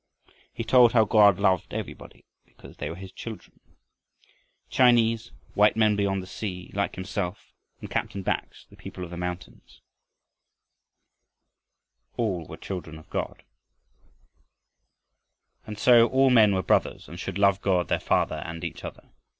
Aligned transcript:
He 0.51 0.63
told 0.63 0.93
how 0.93 1.05
God 1.05 1.37
loved 1.37 1.75
everybody, 1.75 2.25
because 2.43 2.77
they 2.77 2.89
were 2.89 2.95
his 2.95 3.11
children. 3.11 3.59
Chinese, 4.67 5.31
white 5.53 5.77
men 5.77 5.95
beyond 5.95 6.23
the 6.23 6.25
sea 6.25 6.71
like 6.73 6.95
himself 6.95 7.53
and 7.79 7.87
Captain 7.87 8.23
Bax, 8.23 8.65
the 8.71 8.75
people 8.75 9.03
of 9.03 9.11
the 9.11 9.15
mountains, 9.15 9.79
all 12.17 12.39
were 12.47 12.55
God's 12.57 12.65
children. 12.65 13.05
And 15.67 15.77
so 15.77 16.07
all 16.07 16.31
men 16.31 16.55
were 16.55 16.63
brothers, 16.63 17.07
and 17.07 17.19
should 17.19 17.37
love 17.37 17.61
God 17.61 17.87
their 17.87 17.99
Father 17.99 18.37
and 18.43 18.63
each 18.63 18.83
other. 18.83 19.07